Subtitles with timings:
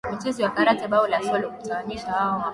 [0.11, 2.45] Michezo ya karata Bao la solo huwakutanisha wao pamoja